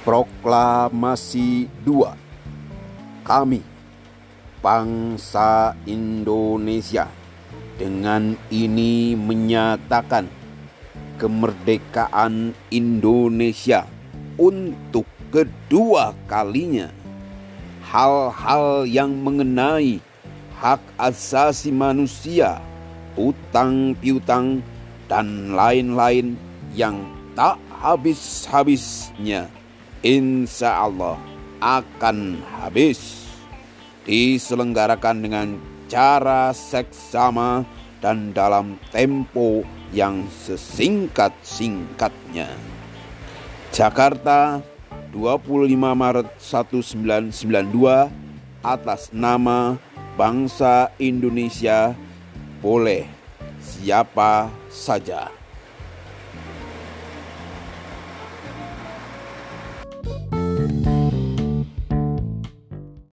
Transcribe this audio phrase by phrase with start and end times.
[0.00, 3.60] Proklamasi 2 Kami
[4.64, 7.04] bangsa Indonesia
[7.76, 10.24] dengan ini menyatakan
[11.20, 13.84] kemerdekaan Indonesia
[14.40, 16.88] untuk kedua kalinya.
[17.84, 20.00] Hal-hal yang mengenai
[20.56, 22.56] hak asasi manusia,
[23.20, 24.64] utang piutang,
[25.12, 26.40] dan lain-lain
[26.72, 27.04] yang
[27.36, 29.59] tak habis-habisnya
[30.00, 31.20] insya Allah
[31.60, 33.28] akan habis
[34.08, 35.60] diselenggarakan dengan
[35.90, 37.66] cara seksama
[38.00, 39.60] dan dalam tempo
[39.92, 42.48] yang sesingkat-singkatnya.
[43.70, 44.62] Jakarta
[45.12, 48.08] 25 Maret 1992
[48.64, 49.76] atas nama
[50.16, 51.92] bangsa Indonesia
[52.62, 53.04] boleh
[53.60, 55.39] siapa saja.